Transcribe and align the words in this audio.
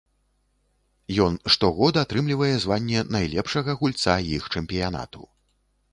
Ён 1.25 1.33
штогод 1.57 1.93
атрымлівае 2.03 2.51
званне 2.65 3.05
найлепшага 3.17 3.79
гульца 3.83 4.15
іх 4.39 4.43
чэмпіянату. 4.55 5.21